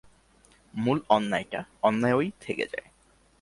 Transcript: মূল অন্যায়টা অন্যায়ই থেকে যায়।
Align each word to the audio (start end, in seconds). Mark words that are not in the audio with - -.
মূল 0.73 0.97
অন্যায়টা 1.09 1.61
অন্যায়ই 1.81 2.29
থেকে 2.41 2.65
যায়। 2.67 2.87